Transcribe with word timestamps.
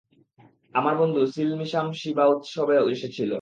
আমার 0.75 0.95
বন্ধু 0.97 1.21
সিলমিশাম 1.33 1.87
শিবা 1.93 2.25
উৎসবে 2.27 2.75
এসেছিল। 2.93 3.29